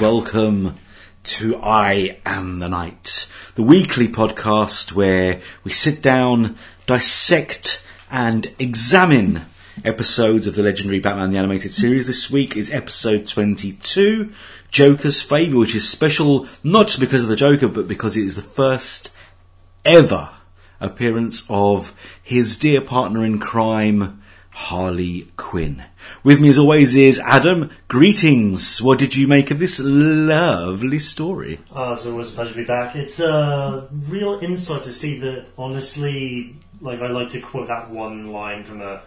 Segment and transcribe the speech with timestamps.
[0.00, 0.76] welcome
[1.22, 9.46] to I Am the Night, the weekly podcast where we sit down, dissect, and examine
[9.84, 12.06] episodes of the legendary Batman the Animated Series.
[12.06, 14.32] This week is episode 22,
[14.70, 18.34] Joker's Favour, which is special not just because of the Joker, but because it is
[18.34, 19.14] the first
[19.84, 20.28] ever
[20.78, 24.22] appearance of his dear partner in crime,
[24.56, 25.84] Harley Quinn.
[26.24, 27.70] With me as always is Adam.
[27.88, 28.80] Greetings.
[28.80, 31.60] What did you make of this lovely story?
[31.70, 32.96] Oh, it's always a pleasure to be back.
[32.96, 38.32] It's a real insight to see that, honestly, like I like to quote that one
[38.32, 39.02] line from a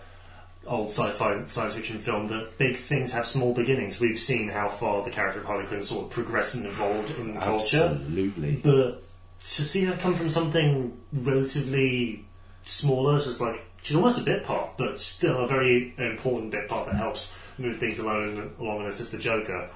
[0.67, 3.99] old sci-fi science fiction film that big things have small beginnings.
[3.99, 7.33] We've seen how far the character of Harley Quinn sort of progressed and evolved in
[7.41, 8.57] culture, Absolutely.
[8.57, 9.01] but
[9.39, 12.23] to see her come from something relatively
[12.61, 16.87] smaller, just like she's almost a bit part, but still a very important bit part
[16.87, 19.69] that helps move things along along and assist the Joker.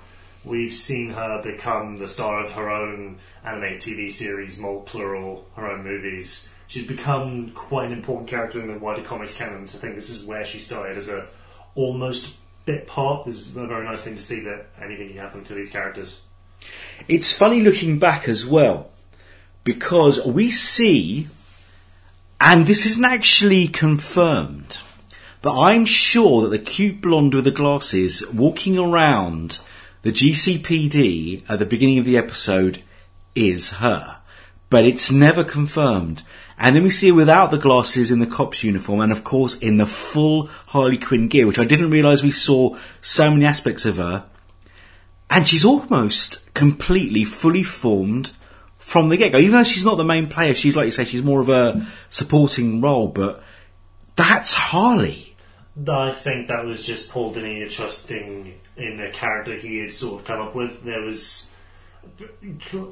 [0.45, 5.71] We've seen her become the star of her own anime TV series, Mole Plural, her
[5.71, 6.49] own movies.
[6.67, 9.67] She's become quite an important character in the wider comics canon.
[9.67, 11.27] So I think this is where she started as a
[11.75, 13.27] almost bit part.
[13.27, 16.21] Is a very nice thing to see that anything can happen to these characters.
[17.07, 18.89] It's funny looking back as well,
[19.63, 21.27] because we see,
[22.45, 24.79] and this isn't actually confirmed,
[25.41, 29.59] but I'm sure that the cute blonde with the glasses walking around
[30.01, 32.83] the GCPD at the beginning of the episode
[33.33, 34.17] is her.
[34.69, 36.23] But it's never confirmed.
[36.59, 39.57] And then we see her without the glasses in the cop's uniform, and of course
[39.57, 43.85] in the full Harley Quinn gear, which I didn't realise we saw so many aspects
[43.85, 44.25] of her.
[45.29, 48.33] And she's almost completely fully formed
[48.83, 49.37] from the get go.
[49.37, 51.87] Even though she's not the main player, she's like you say, she's more of a
[52.09, 53.41] supporting role, but
[54.15, 55.35] that's Harley.
[55.87, 60.27] I think that was just Paul Dini trusting in the character he had sort of
[60.27, 60.83] come up with.
[60.83, 61.49] There was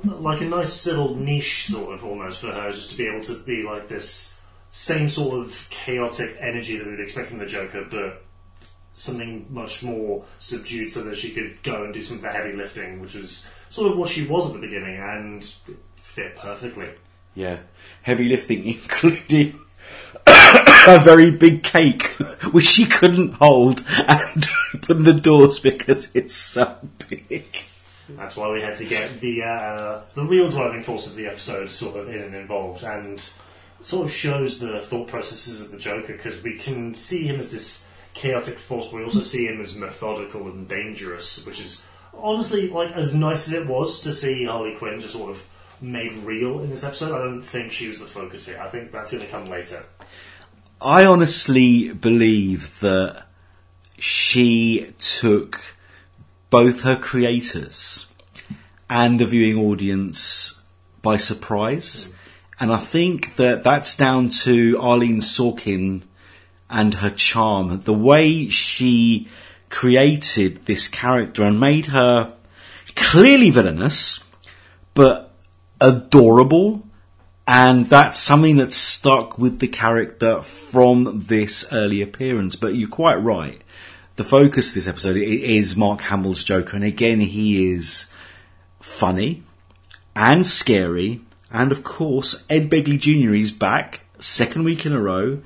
[0.03, 3.37] like a nice little niche, sort of almost for her, just to be able to
[3.43, 4.41] be like this
[4.71, 8.23] same sort of chaotic energy that we'd expect from the Joker, but
[8.93, 12.53] something much more subdued, so that she could go and do some of the heavy
[12.53, 15.43] lifting, which was sort of what she was at the beginning, and
[15.95, 16.89] fit perfectly.
[17.35, 17.59] Yeah.
[18.01, 19.59] Heavy lifting, including
[20.27, 22.07] a very big cake,
[22.51, 26.77] which she couldn't hold and open the doors because it's so
[27.07, 27.45] big.
[28.09, 31.71] That's why we had to get the uh, the real driving force of the episode
[31.71, 33.23] sort of in and involved, and
[33.79, 37.51] sort of shows the thought processes of the Joker because we can see him as
[37.51, 42.69] this chaotic force, but we also see him as methodical and dangerous, which is honestly
[42.69, 45.47] like as nice as it was to see Harley Quinn just sort of
[45.81, 47.13] made real in this episode.
[47.13, 48.59] I don't think she was the focus here.
[48.61, 49.83] I think that's going to come later.
[50.81, 53.25] I honestly believe that
[53.97, 55.61] she took
[56.49, 58.07] both her creators
[58.89, 60.65] and the viewing audience
[61.01, 62.07] by surprise.
[62.07, 62.15] Hmm.
[62.61, 66.03] And I think that that's down to Arlene Sorkin
[66.71, 67.81] and her charm.
[67.81, 69.27] The way she
[69.69, 72.33] created this character and made her
[72.95, 74.23] clearly villainous,
[74.93, 75.33] but
[75.79, 76.87] adorable.
[77.47, 82.55] And that's something that stuck with the character from this early appearance.
[82.55, 83.61] But you're quite right.
[84.15, 86.77] The focus this episode is Mark Hamill's Joker.
[86.77, 88.11] And again, he is
[88.79, 89.43] funny
[90.15, 91.21] and scary.
[91.51, 93.33] And of course, Ed Begley Jr.
[93.33, 95.41] is back, second week in a row,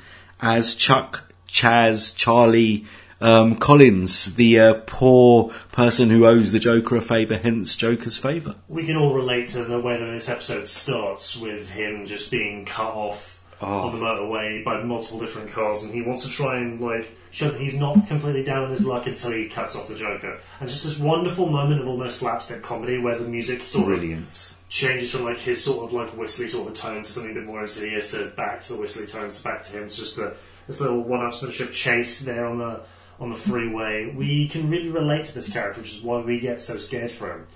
[0.46, 2.86] as Chuck, Chaz, Charlie
[3.20, 8.56] um, Collins, the uh, poor person who owes the Joker a favour, hence Joker's favour.
[8.68, 12.66] We can all relate to the way that this episode starts with him just being
[12.66, 13.32] cut off
[13.62, 13.88] Oh.
[13.88, 17.50] on the motorway by multiple different cars, and he wants to try and like show
[17.50, 20.42] that he's not completely down on his luck until he cuts off the Joker.
[20.60, 24.52] And just this wonderful moment of almost slapstick comedy where the music sort of Brilliant.
[24.70, 27.46] Changes from like his sort of like whistly sort of tone to something a bit
[27.46, 29.84] more insidious to back to the whistly tones to back to him.
[29.84, 30.36] It's just a
[30.68, 32.82] this little one-upsmanship chase there on the
[33.20, 34.14] on the freeway.
[34.14, 37.32] We can really relate to this character, which is why we get so scared for
[37.32, 37.48] him.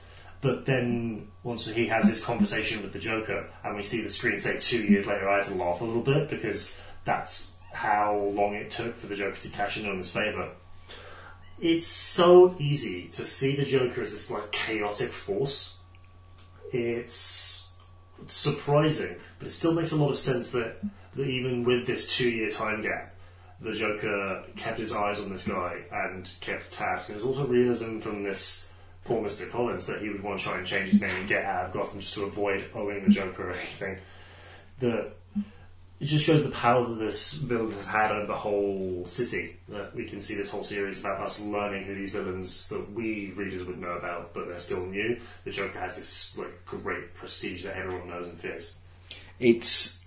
[0.41, 4.39] But then once he has his conversation with the Joker, and we see the screen
[4.39, 8.53] say two years later, I had to laugh a little bit because that's how long
[8.55, 10.49] it took for the Joker to cash in on his favour.
[11.59, 15.78] It's so easy to see the Joker as this like chaotic force
[16.73, 17.71] it's
[18.27, 20.77] surprising, but it still makes a lot of sense that,
[21.15, 23.15] that even with this two year time gap,
[23.61, 27.09] the Joker kept his eyes on this guy and kept tabs.
[27.09, 28.69] And there's also realism from this
[29.03, 29.49] poor Mr.
[29.49, 31.73] Collins that he would want to try and change his name and get out of
[31.73, 33.97] Gotham just to avoid owing the Joker or anything.
[34.79, 35.13] That
[35.99, 39.57] it just shows the power that this villain has had over the whole city.
[39.67, 43.31] That we can see this whole series about us learning who these villains that we
[43.35, 45.19] readers would know about, but they're still new.
[45.43, 48.73] The Joker has this like great prestige that everyone knows and fears.
[49.39, 50.03] It's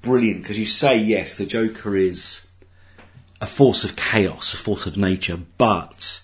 [0.00, 2.48] brilliant because you say yes, the Joker is
[3.40, 6.22] a force of chaos, a force of nature, but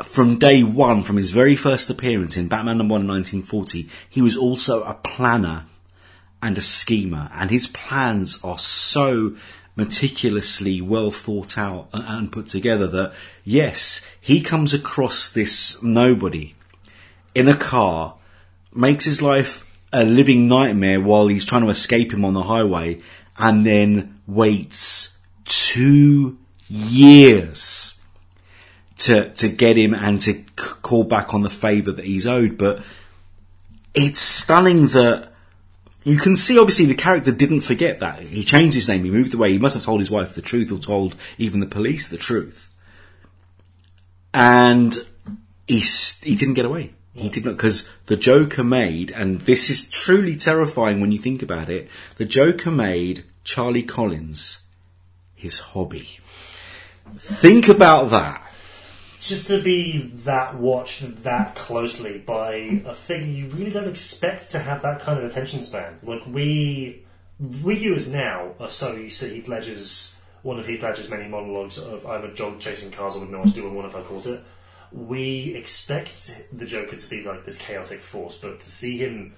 [0.00, 4.22] from day one, from his very first appearance in Batman number one in 1940, he
[4.22, 5.66] was also a planner
[6.42, 9.34] and a schemer, and his plans are so
[9.76, 13.12] meticulously well thought out and- put together that
[13.44, 16.54] yes, he comes across this nobody
[17.34, 18.14] in a car,
[18.74, 23.00] makes his life a living nightmare while he's trying to escape him on the highway,
[23.38, 26.38] and then waits two
[26.68, 27.98] years
[28.96, 32.58] to to get him and to call back on the favour that he's owed.
[32.58, 32.84] But
[33.94, 35.29] it's stunning that
[36.04, 36.58] you can see.
[36.58, 39.04] Obviously, the character didn't forget that he changed his name.
[39.04, 39.52] He moved away.
[39.52, 42.70] He must have told his wife the truth, or told even the police the truth.
[44.32, 44.94] And
[45.66, 46.94] he he didn't get away.
[47.14, 51.42] He did not because the Joker made, and this is truly terrifying when you think
[51.42, 51.88] about it.
[52.16, 54.62] The Joker made Charlie Collins
[55.34, 56.20] his hobby.
[57.18, 58.49] Think about that.
[59.20, 64.58] Just to be that watched that closely by a figure you really don't expect to
[64.58, 65.98] have that kind of attention span.
[66.02, 67.04] Like we,
[67.38, 71.78] we viewers now are so used to Heath Ledger's one of Heath Ledger's many monologues
[71.78, 74.02] of "I'm a dog chasing cars, I wouldn't know what to do," one if I
[74.02, 74.42] caught it.
[74.90, 79.34] We expect the Joker to be like this chaotic force, but to see him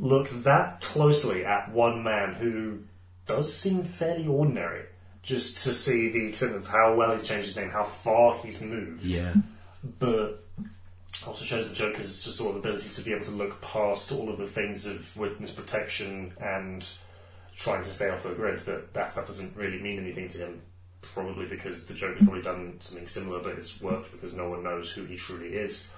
[0.00, 2.84] look that closely at one man who
[3.26, 4.86] does seem fairly ordinary,
[5.22, 8.62] just to see the extent of how well he's changed his name, how far he's
[8.62, 9.34] moved Yeah.
[9.98, 10.42] but
[11.26, 14.30] also shows the Joker's just sort of ability to be able to look past all
[14.30, 16.86] of the things of witness protection and
[17.56, 18.60] trying to stay off the grid.
[18.60, 20.62] That that stuff doesn't really mean anything to him.
[21.02, 24.90] Probably because the Joker's probably done something similar, but it's worked because no one knows
[24.92, 25.90] who he truly is.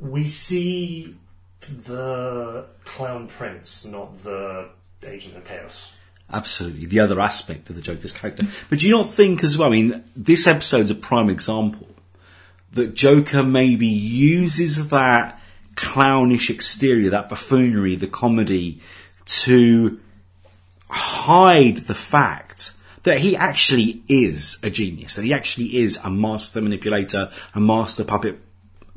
[0.00, 1.16] We see
[1.60, 4.70] the Clown Prince, not the
[5.04, 5.94] Agent of Chaos.
[6.32, 8.46] Absolutely, the other aspect of the Joker's character.
[8.70, 9.68] But do you not think as well?
[9.68, 11.88] I mean, this episode's a prime example
[12.72, 15.38] that Joker maybe uses that
[15.76, 18.80] clownish exterior, that buffoonery, the comedy,
[19.24, 20.00] to
[20.88, 26.60] hide the fact that he actually is a genius, that he actually is a master
[26.60, 28.38] manipulator, a master puppet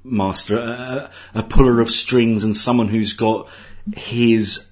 [0.03, 3.49] master, a, a puller of strings, and someone who's got
[3.95, 4.71] his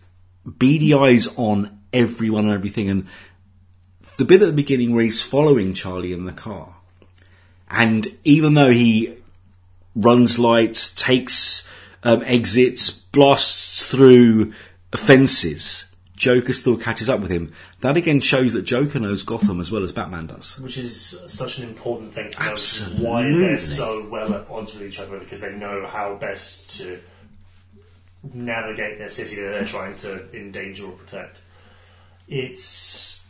[0.58, 2.90] beady eyes on everyone and everything.
[2.90, 3.08] And
[4.18, 6.76] the bit at the beginning where he's following Charlie in the car,
[7.70, 9.18] and even though he
[9.96, 11.70] runs lights, takes
[12.04, 14.54] um, exits, blasts through
[14.96, 17.52] fences, Joker still catches up with him.
[17.82, 20.60] That again shows that Joker knows Gotham as well as Batman does.
[20.60, 23.06] Which is such an important thing to know Absolutely.
[23.06, 27.00] why they're so well at odds with each other because they know how best to
[28.34, 31.42] navigate their city that they're trying to endanger or protect.
[32.28, 33.24] It's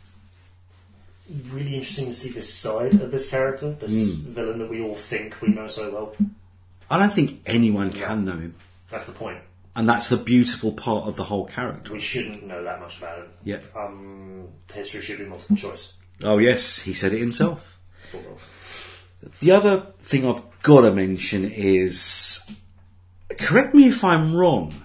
[1.46, 5.40] really interesting to see this side of this character, this villain that we all think
[5.40, 6.16] we know so well.
[6.90, 8.54] I don't think anyone can know him.
[8.90, 9.38] That's the point.
[9.76, 11.92] And that's the beautiful part of the whole character.
[11.92, 13.26] We shouldn't know that much about him.
[13.42, 13.60] Yeah.
[13.74, 15.94] Um, history should be multiple choice.
[16.22, 17.76] Oh yes, he said it himself.
[18.12, 19.34] Sort of.
[19.40, 22.48] The other thing I've got to mention is,
[23.38, 24.83] correct me if I'm wrong,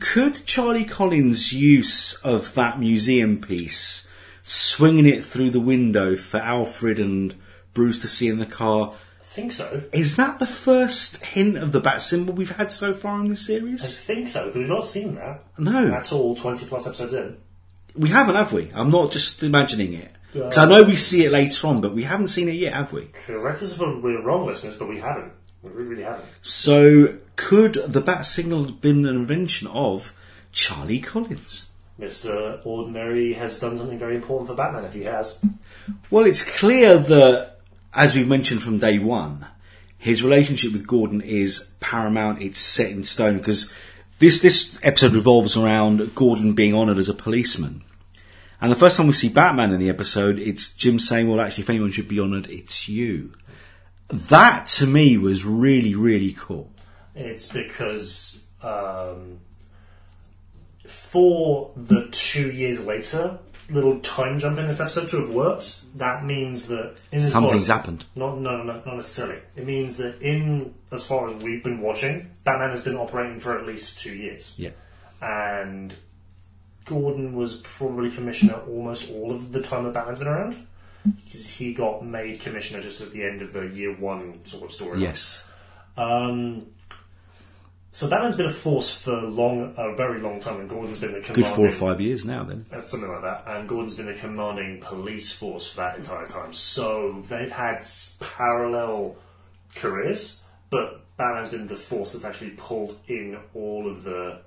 [0.00, 4.08] could Charlie Collins' use of that museum piece,
[4.42, 7.34] swinging it through the window for Alfred and
[7.74, 9.82] Bruce to see in the car, I think so.
[9.92, 13.46] is that the first hint of the bat symbol we've had so far in this
[13.46, 13.82] series?
[13.82, 14.00] I series?
[14.00, 15.44] think so, because we've not seen that.
[15.58, 17.36] No, at all 20 plus episodes in.
[17.94, 18.70] we haven't, have we?
[18.74, 20.10] I'm not just imagining it.
[20.32, 22.92] Because I know we see it later on, but we haven't seen it yet, have
[22.92, 23.06] we?
[23.26, 25.32] Correct us if we're wrong, listeners, but we haven't.
[25.66, 26.24] We really, really haven't.
[26.42, 30.16] So, could the bat signal have been an invention of
[30.52, 31.70] Charlie Collins?
[32.00, 32.60] Mr.
[32.64, 35.38] Ordinary has done something very important for Batman if he has.
[36.10, 37.58] Well, it's clear that,
[37.94, 39.46] as we've mentioned from day one,
[39.98, 42.42] his relationship with Gordon is paramount.
[42.42, 43.72] It's set in stone because
[44.18, 47.82] this this episode revolves around Gordon being honoured as a policeman.
[48.60, 51.62] And the first time we see Batman in the episode, it's Jim saying, "Well, actually,
[51.62, 53.32] if anyone should be honoured, it's you."
[54.08, 56.70] That to me was really, really cool.
[57.14, 59.40] It's because um,
[60.86, 66.24] for the two years later little time jump in this episode to have worked, that
[66.24, 68.04] means that in as Something's far happened.
[68.14, 69.40] Not, no, no, no, not necessarily.
[69.56, 73.58] It means that in as far as we've been watching, Batman has been operating for
[73.58, 74.54] at least two years.
[74.56, 74.70] Yeah.
[75.20, 75.94] and
[76.84, 80.66] Gordon was probably commissioner almost all of the time that Batman's been around.
[81.24, 84.72] Because he got made commissioner just at the end of the year one sort of
[84.72, 85.00] story.
[85.00, 85.44] Yes.
[85.96, 86.66] Um,
[87.92, 91.20] so Batman's been a force for long, a very long time, and Gordon's been the
[91.20, 92.66] Good four or five years now, then.
[92.70, 93.44] uh, something like that.
[93.46, 96.52] And Gordon's been the commanding police force for that entire time.
[96.52, 97.82] So they've had
[98.20, 99.16] parallel
[99.74, 104.40] careers, but Batman's been the force that's actually pulled in all of the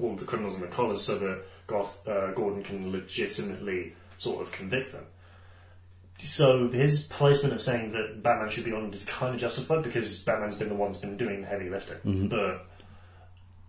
[0.00, 4.40] all of the criminals in the collars, so that Goth, uh, Gordon can legitimately sort
[4.42, 5.06] of convict them.
[6.18, 10.18] So his placement of saying that Batman should be on is kind of justified because
[10.24, 12.26] Batman's been the one who's been doing the heavy lifting, mm-hmm.
[12.26, 12.66] but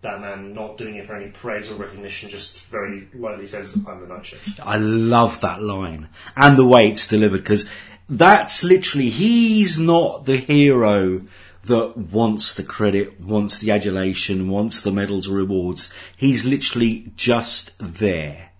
[0.02, 4.06] Batman not doing it for any praise or recognition, just very lightly says, "I'm the
[4.06, 7.68] night shift." I love that line and the way it's delivered because
[8.08, 11.22] that's literally he's not the hero
[11.64, 15.92] that wants the credit, wants the adulation, wants the medals or rewards.
[16.16, 18.50] He's literally just there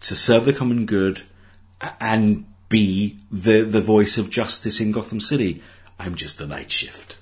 [0.00, 1.22] to serve the common good
[2.00, 5.62] and be the the voice of justice in Gotham City.
[5.98, 7.18] I'm just the night shift.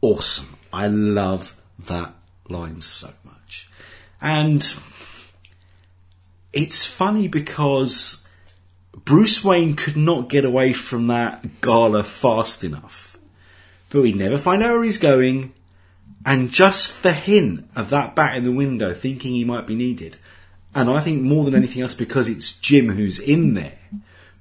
[0.00, 0.56] Awesome.
[0.72, 2.14] I love that
[2.48, 3.68] line so much.
[4.20, 4.66] And
[6.52, 8.26] it's funny because
[9.04, 13.18] Bruce Wayne could not get away from that gala fast enough.
[13.90, 15.52] But we never find out where he's going.
[16.24, 20.16] And just the hint of that bat in the window thinking he might be needed.
[20.74, 23.78] And I think more than anything else, because it's Jim who's in there,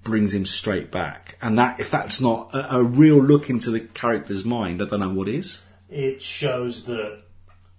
[0.08, 1.38] brings him straight back.
[1.42, 5.02] And that, if that's not a, a real look into the character's mind, I don't
[5.02, 5.66] know what is.
[5.90, 7.22] It shows that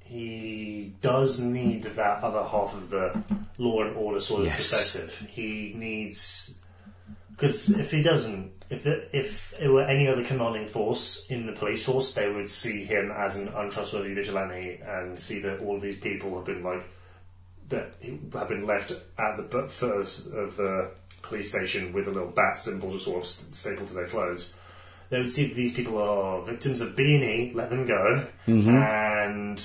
[0.00, 3.22] he does need that other half of the
[3.58, 4.70] law and order sort of Yes.
[4.70, 5.28] perspective.
[5.30, 6.58] He needs
[7.30, 11.52] because if he doesn't, if the, if it were any other commanding force in the
[11.52, 15.82] police force, they would see him as an untrustworthy vigilante and see that all of
[15.82, 16.82] these people have been like
[17.68, 17.92] that
[18.32, 20.90] have been left at the first of the
[21.22, 24.54] police station with a little bat symbol just sort of stapled to their clothes.
[25.10, 28.26] They would see that these people are victims of B and E, let them go,
[28.46, 28.68] mm-hmm.
[28.68, 29.58] and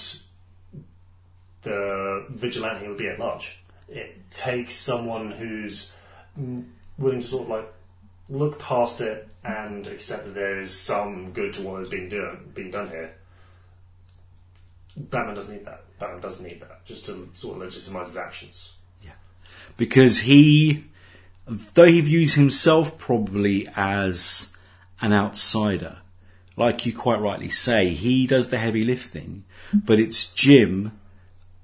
[1.63, 3.59] the vigilante would be at large.
[3.89, 5.93] It takes someone who's
[6.97, 7.73] willing to sort of like
[8.29, 12.51] look past it and accept that there is some good to what is being done
[12.53, 13.13] being done here.
[14.95, 15.83] Batman doesn't need that.
[15.99, 18.75] Batman doesn't need that just to sort of legitimize his actions.
[19.03, 19.11] Yeah,
[19.75, 20.85] because he,
[21.45, 24.53] though he views himself probably as
[25.01, 25.97] an outsider,
[26.55, 30.91] like you quite rightly say, he does the heavy lifting, but it's Jim,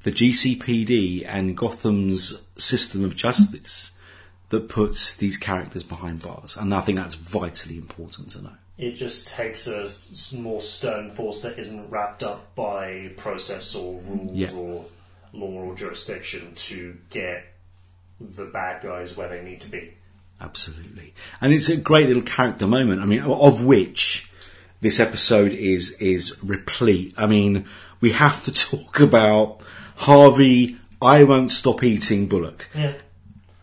[0.03, 3.91] the GCPD, and Gotham's system of justice
[4.50, 8.53] that puts these characters behind bars, and I think that's vitally important to know.
[8.79, 9.89] It just takes a
[10.36, 14.51] more stern force that isn't wrapped up by process or rules Yeah.
[14.53, 14.86] or
[15.33, 17.43] law or jurisdiction to get
[18.19, 19.93] the bad guys where they need to be.
[20.41, 23.01] Absolutely, and it's a great little character moment.
[23.01, 24.31] I mean, of which
[24.81, 27.13] this episode is is replete.
[27.17, 27.65] I mean,
[28.01, 29.61] we have to talk about
[29.95, 30.77] Harvey.
[31.01, 32.69] I won't stop eating Bullock.
[32.75, 32.93] Yeah.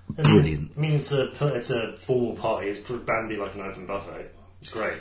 [0.08, 0.72] Brilliant.
[0.76, 2.68] I mean, it's a it's a formal party.
[2.68, 4.30] It's be like an open buffet.
[4.60, 4.98] It's great.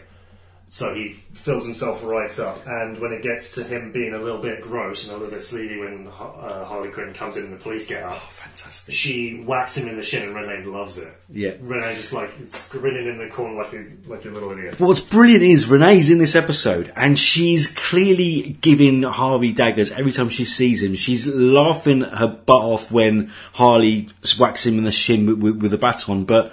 [0.76, 4.42] So he fills himself right up, and when it gets to him being a little
[4.42, 7.58] bit gross and a little bit sleazy, when uh, Harley Quinn comes in and the
[7.58, 8.94] police get out, Oh, fantastic!
[8.94, 11.08] she whacks him in the shin, and Renee loves it.
[11.30, 11.52] Yeah.
[11.62, 14.78] Renee just like it's grinning in the corner like a like a little idiot.
[14.78, 20.28] What's brilliant is Renee's in this episode, and she's clearly giving Harvey daggers every time
[20.28, 20.96] she sees him.
[20.96, 25.74] She's laughing her butt off when Harley whacks him in the shin with, with, with
[25.74, 26.26] a baton.
[26.26, 26.52] But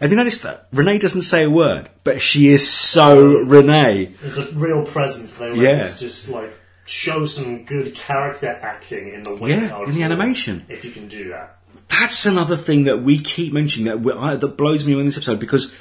[0.00, 4.12] have you noticed that Renee doesn't say a word, but she is so Renee.
[4.22, 5.54] It's a real presence there.
[5.54, 5.82] Yeah.
[5.82, 6.52] It's just like
[6.84, 10.66] show some good character acting in the way Yeah, in the animation.
[10.68, 11.58] If you can do that.
[11.88, 15.06] That's another thing that we keep mentioning that we, I, that blows me away in
[15.06, 15.74] this episode because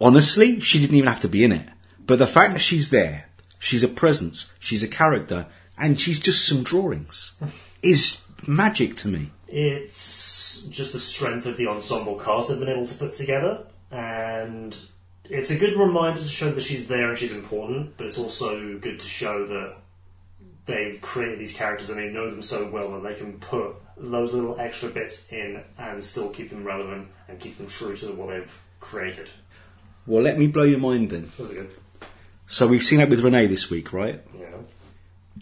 [0.00, 1.68] honestly, she didn't even have to be in it.
[2.06, 3.26] But the fact that she's there,
[3.58, 5.46] she's a presence, she's a character,
[5.76, 7.38] and she's just some drawings
[7.82, 9.30] is magic to me.
[9.48, 14.76] It's just the strength of the ensemble cast they've been able to put together, and
[15.24, 17.96] it's a good reminder to show that she's there and she's important.
[17.96, 19.76] But it's also good to show that
[20.66, 24.34] they've created these characters and they know them so well that they can put those
[24.34, 28.28] little extra bits in and still keep them relevant and keep them true to what
[28.28, 29.28] they've created.
[30.06, 31.32] Well, let me blow your mind then.
[32.46, 34.22] So we've seen that with Renee this week, right?
[34.38, 34.46] Yeah.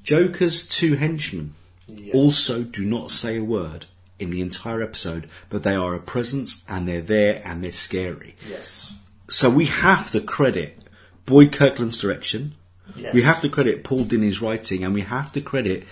[0.03, 1.55] Joker's two henchmen
[1.89, 2.15] Yes.
[2.15, 3.87] also do not say a word
[4.19, 8.35] in the entire episode, but they are a presence and they're there and they're scary.
[8.49, 8.95] Yes.
[9.29, 10.85] So we have to credit
[11.27, 12.55] Boyd Kirkland's direction.
[12.95, 13.13] Yes.
[13.15, 15.85] We have to credit Paul Dini's writing, and we have to credit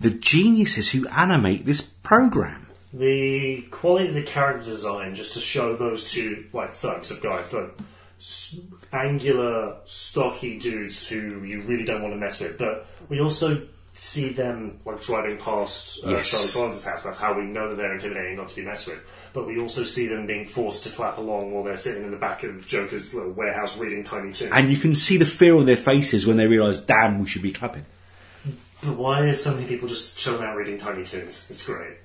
[0.00, 2.66] the geniuses who animate this program.
[2.92, 7.52] The quality of the character design, just to show those two like thugs of guys,
[7.52, 7.70] like
[8.18, 8.60] s-
[8.92, 12.56] angular, stocky dudes who you really don't want to mess with.
[12.58, 13.62] But we also
[13.98, 16.30] see them like driving past uh, Yes.
[16.30, 17.02] Charlie Barnes' house.
[17.02, 19.00] That's how we know that they're intimidating, not to be messed with.
[19.32, 22.16] But we also see them being forced to clap along while they're sitting in the
[22.16, 24.52] back of Joker's little warehouse reading Tiny Toon.
[24.52, 27.42] And you can see the fear on their faces when they realise, damn, we should
[27.42, 27.84] be clapping.
[28.82, 31.48] But why are so many people just chilling out reading Tiny Toons?
[31.50, 31.96] It's great.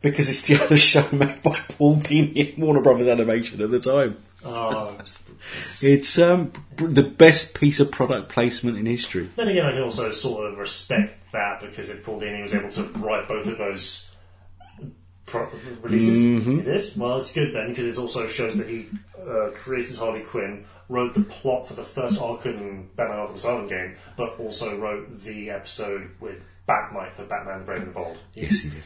[0.00, 3.80] Because it's the other show made by Paul Dini and Warner Brothers Animation at the
[3.80, 4.16] time.
[4.44, 4.96] Oh,
[5.82, 9.28] It's um, the best piece of product placement in history.
[9.36, 12.70] Then again, I can also sort of respect that because if Paul Dini was able
[12.70, 14.14] to write both of those
[15.26, 15.48] pro-
[15.82, 16.56] releases, Mm-hmm.
[16.58, 16.92] he did.
[16.96, 18.88] Well, it's good then because it also shows that he
[19.20, 23.96] uh, created Harley Quinn, wrote the plot for the first Arkham Batman Arkham Asylum game,
[24.16, 28.18] but also wrote the episode with Bat-Mite for Batman: The Brave and the Bold.
[28.34, 28.82] Yes, he did.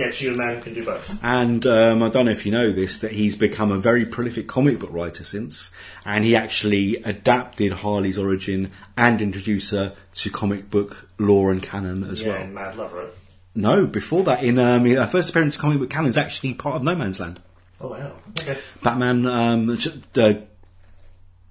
[0.00, 1.18] Gets you a man who can do both.
[1.22, 4.48] And um, I don't know if you know this, that he's become a very prolific
[4.48, 5.70] comic book writer since,
[6.04, 12.04] and he actually adapted Harley's origin and introduced her to comic book lore and canon
[12.04, 12.42] as yeah, well.
[12.42, 13.12] and Mad Love, right?
[13.54, 16.76] No, before that, in um, her first appearance in comic book canon is actually part
[16.76, 17.40] of No Man's Land.
[17.80, 18.12] Oh wow.
[18.40, 18.58] Okay.
[18.82, 20.34] Batman, um, J- uh,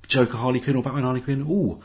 [0.08, 1.42] Joker Harley Quinn or Batman Harley Quinn.
[1.42, 1.82] Ooh,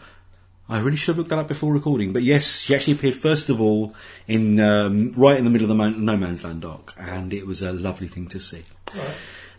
[0.69, 2.13] I really should have looked that up before recording.
[2.13, 3.95] But yes, she actually appeared first of all
[4.27, 7.47] in um, right in the middle of the mo- No Man's Land arc, and it
[7.47, 8.65] was a lovely thing to see.
[8.97, 9.15] Alright.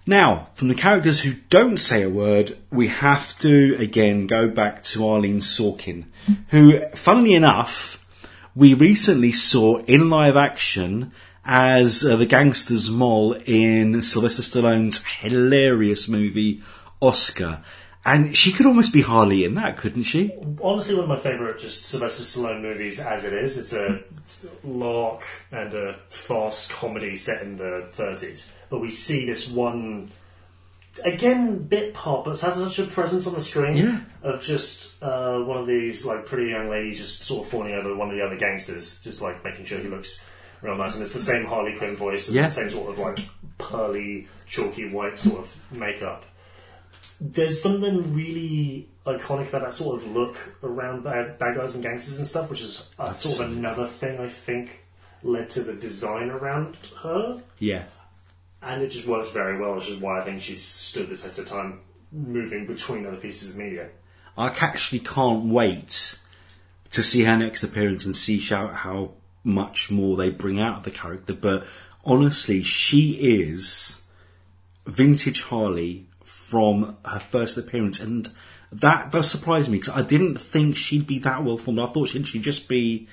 [0.07, 4.83] Now, from the characters who don't say a word, we have to again go back
[4.83, 6.05] to Arlene Sorkin,
[6.49, 8.05] who, funnily enough,
[8.55, 11.11] we recently saw in live action
[11.43, 16.61] as uh, the gangster's moll in Sylvester Stallone's hilarious movie
[17.01, 17.63] Oscar.
[18.05, 20.31] And she could almost be Harley in that, couldn't she?
[20.61, 23.57] honestly one of my favourite just Sylvester Stallone movies as it is.
[23.57, 24.03] It's a
[24.63, 28.51] lark and a farce comedy set in the 30s.
[28.69, 30.11] But we see this one,
[31.03, 34.01] again, bit part, but it has such a presence on the screen Yeah.
[34.23, 37.95] of just uh, one of these like pretty young ladies just sort of fawning over
[37.95, 40.23] one of the other gangsters, just like making sure he looks
[40.61, 40.93] real nice.
[40.93, 42.45] And it's the same Harley Quinn voice and Yeah.
[42.45, 43.19] the same sort of like
[43.57, 46.23] pearly, chalky white sort of makeup
[47.19, 52.17] there's something really iconic about that sort of look around bad, bad guys and gangsters
[52.17, 54.83] and stuff, which is uh, sort of another thing I think
[55.23, 57.85] led to the design around her, Yeah.
[58.61, 61.39] and it just works very well, which is why I think she's stood the test
[61.39, 61.79] of time
[62.11, 63.89] moving between other pieces of media.
[64.37, 66.19] I actually can't wait
[66.91, 69.11] to see her next appearance and see how, how
[69.43, 71.33] much more they bring out of the character.
[71.33, 71.65] But
[72.03, 74.01] honestly, she is
[74.85, 78.29] vintage Harley from her first appearance, and
[78.71, 81.79] that does surprise me because I didn't think she'd be that well formed.
[81.79, 83.07] I thought she'd, she'd just be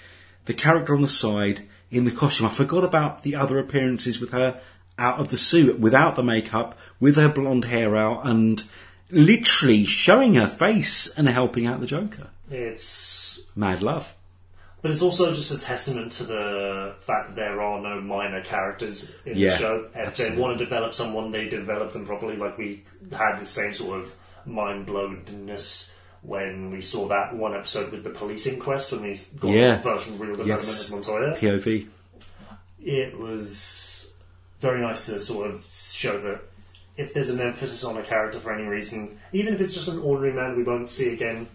[0.46, 2.46] the character on the side in the costume.
[2.46, 4.60] I forgot about the other appearances with her
[4.98, 8.64] out of the suit, without the makeup, with her blonde hair out, and
[9.10, 12.28] literally showing her face and helping out the Joker.
[12.50, 14.14] It's Mad love.
[14.82, 19.14] But it's also just a testament to the fact that there are no minor characters
[19.24, 19.84] in Yeah, the show.
[19.94, 20.36] If absolutely.
[20.36, 22.36] they want to develop someone, they develop them properly.
[22.36, 24.12] Like we had the same sort of
[24.44, 29.50] mind blowedness when we saw that one episode with the police inquest when we got
[29.50, 29.74] Yeah.
[29.76, 30.88] the first real development Yes.
[30.88, 31.36] of Montoya.
[31.36, 31.86] POV.
[32.84, 34.10] It was
[34.60, 36.40] very nice to sort of show that
[36.96, 39.98] if there's an emphasis on a character for any reason, even if it's just an
[40.00, 41.46] ordinary man we won't see again,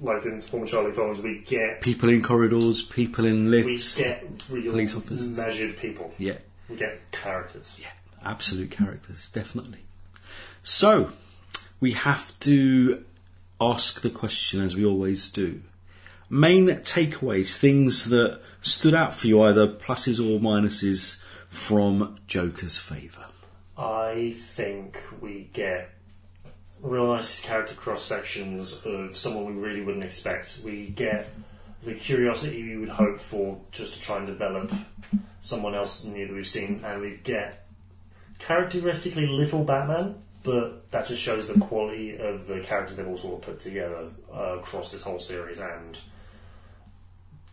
[0.00, 3.98] like in former Charlie Collins, we get People in corridors, people in we lifts.
[3.98, 5.26] get real police officers.
[5.36, 6.12] measured people.
[6.18, 6.38] Yeah.
[6.68, 7.76] We get characters.
[7.80, 7.88] Yeah,
[8.24, 9.80] absolute characters, definitely.
[10.62, 11.12] So,
[11.80, 13.04] we have to
[13.60, 15.62] ask the question as we always do.
[16.28, 23.26] Main takeaways, things that stood out for you, either pluses or minuses from Joker's favour.
[23.76, 25.90] I think we get
[26.82, 30.60] real nice character cross sections of someone we really wouldn't expect.
[30.64, 31.28] We get
[31.82, 34.72] the curiosity we would hope for just to try and develop
[35.40, 37.66] someone else new that we've seen, and we get
[38.38, 43.40] characteristically little Batman, but that just shows the quality of the characters they've all sort
[43.40, 45.98] of put together uh, across this whole series and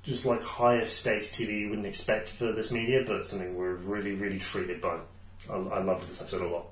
[0.03, 4.13] just like higher stakes TV you wouldn't expect for this media, but something we're really,
[4.13, 4.97] really treated by.
[5.49, 6.67] I, I loved this episode a lot.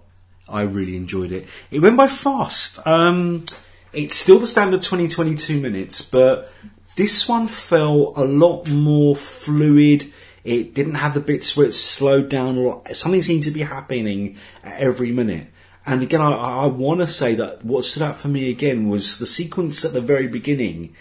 [0.47, 1.47] I really enjoyed it.
[1.71, 2.85] It went by fast.
[2.85, 3.45] Um,
[3.93, 6.51] it's still the standard 20 22 minutes, but
[6.95, 10.11] this one felt a lot more fluid.
[10.43, 12.95] It didn't have the bits where it slowed down a lot.
[12.95, 15.47] Something seemed to be happening at every minute.
[15.85, 19.17] And again, I, I want to say that what stood out for me again was
[19.17, 20.95] the sequence at the very beginning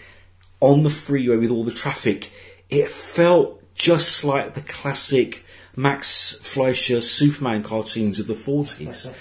[0.59, 2.31] on the freeway with all the traffic.
[2.69, 5.44] It felt just like the classic
[5.75, 9.13] Max Fleischer Superman cartoons of the 40s.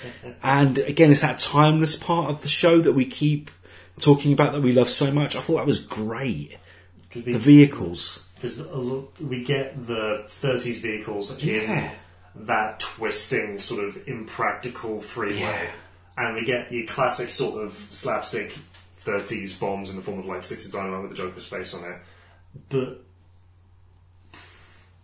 [0.43, 3.51] and again, it's that timeless part of the show that we keep
[4.01, 5.37] talking about that we love so much.
[5.37, 6.59] I thought that was great.
[7.15, 8.29] The vehicles.
[8.35, 8.61] because
[9.21, 11.93] we get the 30s vehicles Yeah.
[12.35, 15.71] in that twisting sort of impractical freeway, Yeah.
[16.19, 18.57] and we get your classic sort of slapstick
[18.99, 21.85] 30s bombs in the form of like sticks of dynamite with the Joker's face on
[21.85, 21.97] it,
[22.69, 23.05] but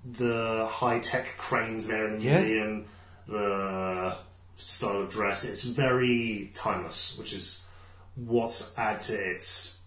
[0.05, 2.41] the high tech cranes there in the Yeah.
[2.41, 2.85] museum,
[3.27, 4.17] the
[4.57, 7.67] style of dress, it's very timeless, which is
[8.15, 9.79] what's add to its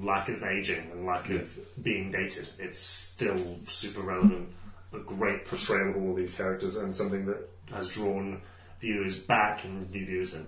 [0.00, 2.48] lack of aging and lack of being dated.
[2.58, 4.48] It's still super relevant,
[4.92, 8.40] a great portrayal of all these characters, and something that has drawn
[8.80, 10.46] viewers back and new viewers in.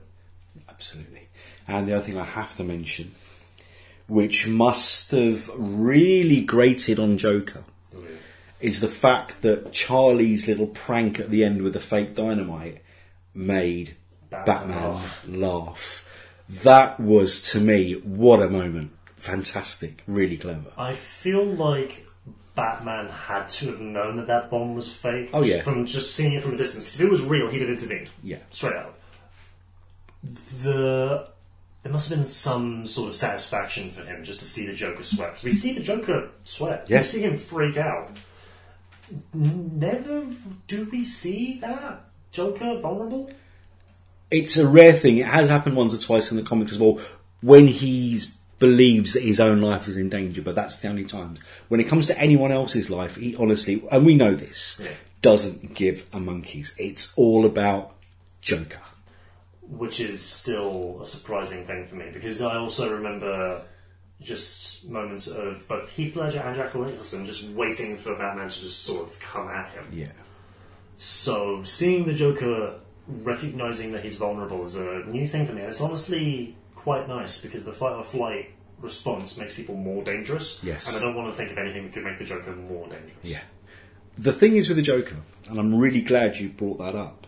[0.69, 1.29] Absolutely.
[1.67, 3.13] And the other thing I have to mention,
[4.07, 7.65] which must have really grated on Joker,
[7.97, 8.05] oh,
[8.65, 12.83] is the fact that Charlie's little prank at the end with the fake dynamite
[13.35, 13.95] made
[14.31, 16.09] Batman Batman laugh.
[16.49, 18.93] That was, to me, what a moment.
[19.17, 20.03] Fantastic.
[20.07, 20.73] Really clever.
[20.79, 22.07] I feel like
[22.55, 25.29] Batman had to have known that that bomb was fake.
[25.35, 25.61] Oh, yeah.
[25.61, 26.85] From just seeing it from a distance.
[26.85, 28.09] Because if it was real, he'd have intervened.
[28.23, 28.39] Yeah.
[28.51, 28.99] Straight up.
[30.63, 31.29] The.
[31.83, 35.05] There must have been some sort of satisfaction for him just to see the Joker
[35.05, 35.43] sweat.
[35.45, 36.87] we see the Joker sweat.
[36.89, 37.01] Yeah.
[37.01, 38.09] We see him freak out.
[39.33, 40.27] Never
[40.69, 43.31] do we see that Joker vulnerable.
[44.31, 45.19] It's a rare thing.
[45.19, 47.01] It has happened once or twice in the comics as well
[47.41, 48.21] when he
[48.59, 51.41] believes that his own life is in danger, but that's the only times.
[51.69, 54.91] When it comes to anyone else's life, he honestly, and we know this, Yeah.
[55.23, 56.75] doesn't give a monkey's.
[56.79, 57.95] It's all about
[58.41, 58.81] Joker.
[59.67, 63.63] which is still a surprising thing for me because I also remember
[64.21, 68.83] just moments of both Heath Ledger and Jack Nicholson just waiting for Batman to just
[68.83, 69.87] sort of come at him.
[69.93, 70.13] Yeah.
[70.97, 75.69] So seeing the Joker recognizing that he's vulnerable is a new thing for me, and
[75.69, 78.51] it's honestly quite nice because the fight or flight
[78.81, 80.63] response makes people more dangerous.
[80.63, 80.89] Yes.
[80.89, 83.15] and I don't want to think of anything that could make the Joker more dangerous.
[83.23, 83.41] Yeah.
[84.17, 85.17] The thing is with the Joker,
[85.49, 87.27] and I'm really glad you brought that up,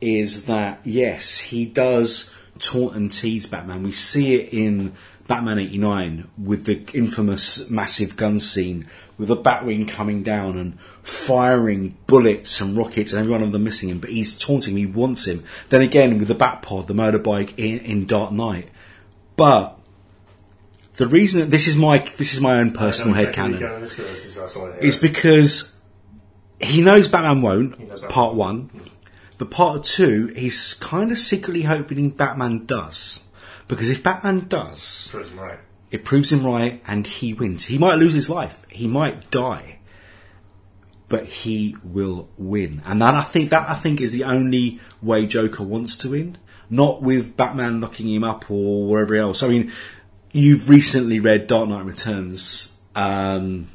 [0.00, 3.82] is that yes, he does taunt and tease Batman.
[3.82, 4.94] We see it in
[5.28, 8.86] Batman 89 with the infamous massive gun scene
[9.16, 13.62] with the Batwing coming down and firing bullets and rockets and every one of them
[13.62, 15.44] missing him, but he's taunting him, he wants him.
[15.68, 18.70] Then again with the Batpod, the motorbike in, in Dark Knight.
[19.36, 19.78] But
[20.94, 23.80] the reason that this is my this is my own personal exactly headcanon you're going
[23.82, 24.80] with this, 'cause this is that's all I hear.
[24.80, 25.74] is because
[26.60, 28.70] he knows Batman won't, knows Batman part one.
[29.36, 33.27] But part two, he's kind of secretly hoping Batman does.
[33.68, 35.58] Because if Batman does, Proves him right.
[35.90, 37.66] it proves him right and he wins.
[37.66, 38.66] He might lose his life.
[38.70, 39.78] He might die.
[41.08, 42.82] But he will win.
[42.84, 46.38] And that I think that I think is the only way Joker wants to win.
[46.70, 49.42] Not with Batman locking him up or wherever else.
[49.42, 49.72] I mean,
[50.32, 53.70] you've recently read Dark Knight Returns, um,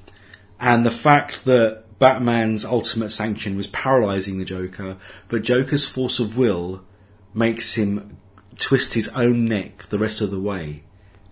[0.59, 6.37] and the fact that Batman's ultimate sanction was paralyzing the Joker, but Joker's force of
[6.37, 6.83] will
[7.33, 8.17] makes him
[8.57, 10.83] twist his own neck the rest of the way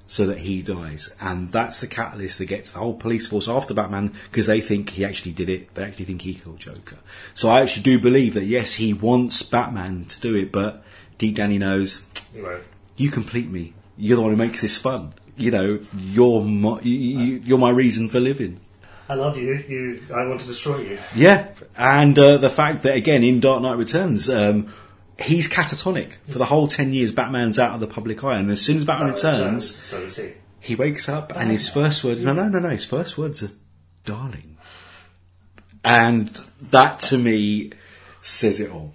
[0.08, 1.10] so that he dies.
[1.22, 4.90] And that's the catalyst that gets the whole police force after Batman because they think
[4.90, 5.74] he actually did it.
[5.74, 6.98] They actually think he killed Joker.
[7.34, 10.84] So I actually do believe that yes, he wants Batman to do it, but
[11.18, 12.06] deep down he knows
[12.36, 12.62] You
[12.98, 13.74] you complete me.
[13.98, 15.14] You're the one who makes this fun.
[15.38, 18.60] You know, you're my, you, you're my reason for living.
[19.08, 19.54] I love you.
[19.54, 20.04] You.
[20.14, 20.98] I want to destroy you.
[21.16, 24.74] Yeah, and uh, the fact that again in Dark Knight Returns, um,
[25.22, 27.12] he's catatonic for the whole ten years.
[27.12, 30.34] Batman's out of the public eye, and as soon as Batman returns, So is he.
[30.60, 33.52] he wakes up, and his first words, no, no, no, no, his first words are,
[34.06, 34.58] "Darling,"
[35.84, 36.28] and
[36.72, 37.72] that to me
[38.22, 38.94] says it all.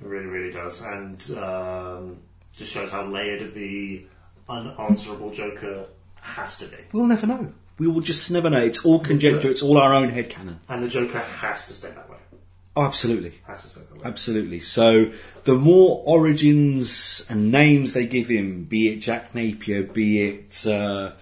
[0.00, 2.18] It really, really does, and um,
[2.52, 4.06] just shows how layered the
[4.48, 5.86] unanswerable Joker
[6.20, 6.76] has to be.
[6.92, 7.52] We'll never know.
[7.78, 8.62] We will just never know.
[8.62, 9.50] It's all conjecture.
[9.50, 10.58] It's all our own headcanon.
[10.68, 12.11] And the Joker has to stay that way.
[12.74, 13.34] Oh, absolutely.
[13.46, 14.06] Has to stay that.
[14.06, 14.60] Absolutely.
[14.60, 15.12] So
[15.44, 21.12] the more origins and names they give him, be it Jack Napier, be it uh,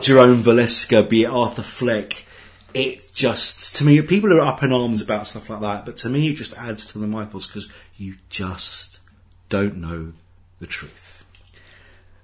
[0.00, 2.24] Jerome Valeska, be it Arthur Fleck,
[2.72, 6.08] it just to me people are up in arms about stuff like that, but to
[6.08, 9.00] me it just adds to the mythos because you just
[9.48, 10.12] don't know
[10.60, 11.24] the truth.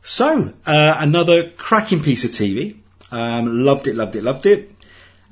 [0.02, 2.78] So uh, another cracking piece of TV.
[3.10, 4.72] Um, loved it, loved it, loved it,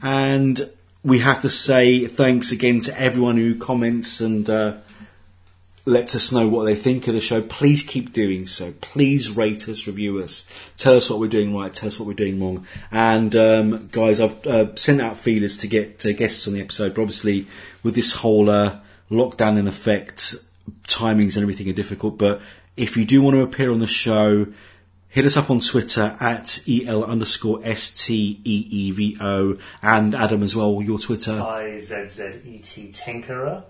[0.00, 0.70] and
[1.04, 4.78] we have to say thanks again to everyone who comments and uh,
[5.84, 7.42] lets us know what they think of the show.
[7.42, 8.72] Please keep doing so.
[8.80, 12.14] Please rate us, review us, tell us what we're doing right, tell us what we're
[12.14, 12.66] doing wrong.
[12.90, 16.94] And um, guys, I've uh, sent out feelers to get uh, guests on the episode,
[16.94, 17.46] but obviously
[17.82, 18.78] with this whole uh,
[19.10, 20.36] lockdown in effect,
[20.84, 22.16] timings and everything are difficult.
[22.16, 22.40] But
[22.78, 24.46] if you do want to appear on the show,
[25.14, 30.12] hit us up on Twitter at el underscore s t e e v o and
[30.12, 30.82] Adam as well.
[30.82, 33.62] Your Twitter I Z Z E T Tinkerer.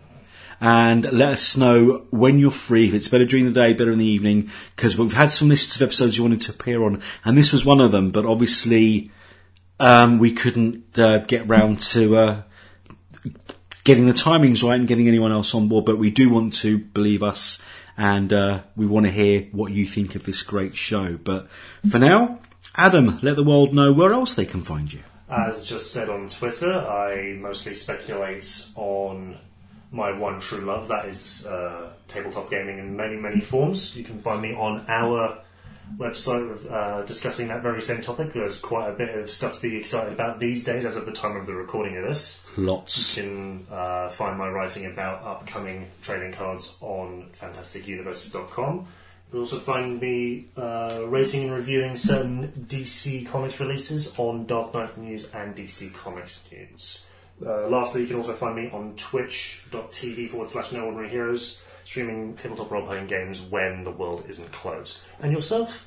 [0.60, 2.88] and let us know when you're free.
[2.88, 5.76] If it's better during the day, better in the evening, because we've had some lists
[5.76, 8.10] of episodes you wanted to appear on, and this was one of them.
[8.10, 9.10] But obviously,
[9.78, 12.42] um, we couldn't uh, get round to uh,
[13.84, 15.84] getting the timings right and getting anyone else on board.
[15.84, 17.62] But we do want to believe us,
[17.96, 21.16] and uh, we want to hear what you think of this great show.
[21.16, 21.48] But
[21.90, 22.40] for now,
[22.74, 25.02] Adam, let the world know where else they can find you.
[25.28, 29.38] As just said on Twitter, I mostly speculate on
[29.90, 33.96] my one true love, that is uh, tabletop gaming in many, many forms.
[33.96, 35.38] You can find me on our
[35.96, 38.32] website uh, discussing that very same topic.
[38.32, 41.12] There's quite a bit of stuff to be excited about these days as of the
[41.12, 42.46] time of the recording of this.
[42.56, 43.16] Lots.
[43.16, 48.76] You can uh, find my writing about upcoming trading cards on fantasticuniverses.com.
[48.76, 54.74] You can also find me uh, rating and reviewing certain DC Comics releases on Dark
[54.74, 57.06] Knight News and DC Comics News.
[57.44, 62.34] Uh, lastly, you can also find me on twitch.tv forward slash no ordinary heroes, streaming
[62.34, 65.00] tabletop role playing games when the world isn't closed.
[65.20, 65.86] And yourself?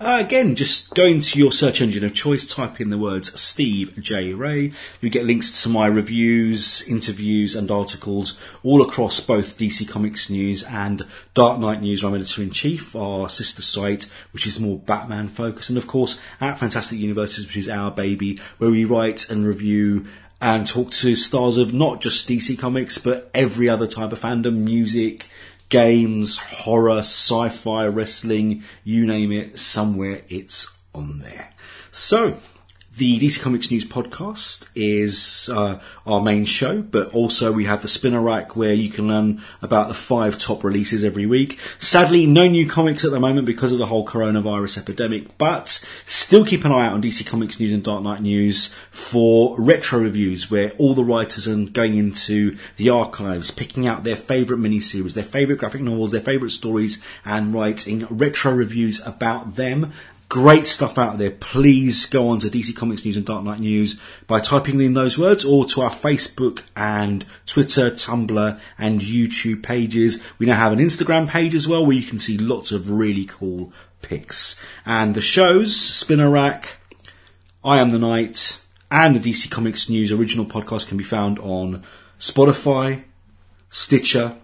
[0.00, 3.98] Uh, again, just go into your search engine of choice, type in the words Steve
[3.98, 4.32] J.
[4.32, 4.70] Ray.
[5.00, 10.62] You get links to my reviews, interviews, and articles all across both DC Comics News
[10.62, 15.26] and Dark Knight News, I'm editor in chief, our sister site, which is more Batman
[15.26, 19.44] focused, and of course at Fantastic Universes, which is our baby, where we write and
[19.44, 20.06] review
[20.40, 24.58] and talk to stars of not just DC Comics, but every other type of fandom,
[24.58, 25.26] music,
[25.68, 31.52] games, horror, sci-fi, wrestling, you name it, somewhere it's on there.
[31.90, 32.36] So,
[32.98, 37.86] the DC Comics News podcast is uh, our main show, but also we have the
[37.86, 41.60] Spinner Rack where you can learn about the five top releases every week.
[41.78, 45.68] Sadly, no new comics at the moment because of the whole coronavirus epidemic, but
[46.06, 50.00] still keep an eye out on DC Comics News and Dark Knight News for retro
[50.00, 55.14] reviews where all the writers are going into the archives, picking out their favourite miniseries,
[55.14, 59.92] their favourite graphic novels, their favourite stories, and writing retro reviews about them.
[60.28, 61.30] Great stuff out there.
[61.30, 65.16] Please go on to DC Comics News and Dark Knight News by typing in those
[65.16, 70.22] words or to our Facebook and Twitter, Tumblr and YouTube pages.
[70.38, 73.24] We now have an Instagram page as well where you can see lots of really
[73.24, 74.62] cool pics.
[74.84, 76.76] And the shows, Spinner Rack,
[77.64, 81.84] I Am the Night and the DC Comics News original podcast can be found on
[82.20, 83.04] Spotify,
[83.70, 84.36] Stitcher,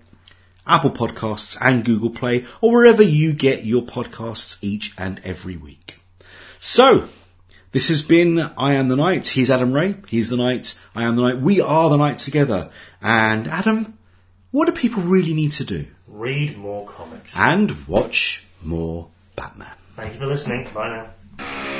[0.66, 6.00] Apple Podcasts and Google Play, or wherever you get your podcasts each and every week.
[6.58, 7.08] So,
[7.72, 9.28] this has been I Am the Night.
[9.28, 9.96] He's Adam Ray.
[10.08, 10.80] He's the Night.
[10.94, 11.40] I Am the Night.
[11.40, 12.70] We are the Night together.
[13.02, 13.98] And Adam,
[14.52, 15.86] what do people really need to do?
[16.06, 17.36] Read more comics.
[17.36, 19.74] And watch more Batman.
[19.96, 20.68] Thank you for listening.
[20.72, 21.73] Bye now.